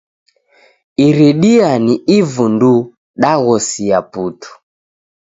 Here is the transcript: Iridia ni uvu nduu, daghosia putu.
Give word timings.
Iridia 1.05 1.67
ni 1.85 1.93
uvu 2.17 2.45
nduu, 2.53 2.81
daghosia 3.25 3.99
putu. 4.17 4.51